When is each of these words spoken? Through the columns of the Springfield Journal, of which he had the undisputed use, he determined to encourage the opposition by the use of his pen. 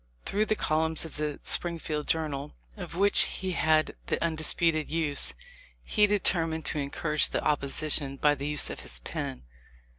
Through 0.25 0.47
the 0.47 0.55
columns 0.55 1.05
of 1.05 1.17
the 1.17 1.39
Springfield 1.43 2.07
Journal, 2.07 2.55
of 2.75 2.95
which 2.95 3.19
he 3.25 3.51
had 3.51 3.95
the 4.07 4.19
undisputed 4.19 4.89
use, 4.89 5.35
he 5.83 6.07
determined 6.07 6.65
to 6.65 6.79
encourage 6.79 7.29
the 7.29 7.43
opposition 7.43 8.17
by 8.17 8.33
the 8.33 8.47
use 8.47 8.71
of 8.71 8.79
his 8.79 8.97
pen. 9.01 9.43